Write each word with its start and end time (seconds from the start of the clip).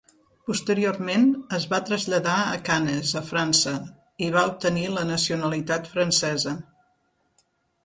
Posteriorment, 0.49 1.27
es 1.57 1.67
va 1.73 1.79
traslladar 1.89 2.37
a 2.55 2.55
Canes, 2.71 3.13
a 3.21 3.23
França, 3.29 3.75
i 4.29 4.33
va 4.39 4.45
obtenir 4.55 4.89
la 4.97 5.07
nacionalitat 5.13 5.93
francesa. 5.95 6.59